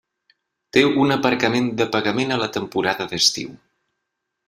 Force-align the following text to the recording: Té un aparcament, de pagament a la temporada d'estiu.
Té 0.77 0.81
un 1.03 1.13
aparcament, 1.17 1.69
de 1.83 1.89
pagament 1.99 2.35
a 2.37 2.41
la 2.45 2.51
temporada 2.59 3.11
d'estiu. 3.15 3.57